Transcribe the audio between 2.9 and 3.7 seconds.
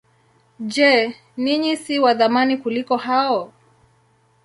hao?